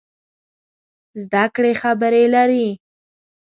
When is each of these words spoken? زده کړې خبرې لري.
زده 1.23 1.43
کړې 1.55 1.71
خبرې 1.81 2.23
لري. 2.35 2.67